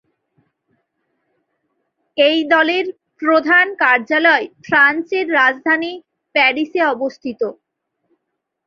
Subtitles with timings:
[2.17, 2.85] এই দলের
[3.21, 5.91] প্রধান কার্যালয় ফ্রান্সের রাজধানী
[6.35, 7.41] প্যারিসে অবস্থিত।